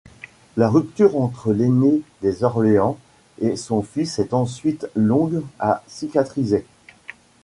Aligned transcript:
La 0.57 0.67
rupture 0.67 1.15
entre 1.15 1.53
l'aîné 1.53 2.01
des 2.23 2.43
Orléans 2.43 2.97
et 3.39 3.55
son 3.55 3.83
fils 3.83 4.17
est 4.17 4.33
ensuite 4.33 4.87
longue 4.95 5.43
à 5.59 5.83
cicatriser. 5.85 6.65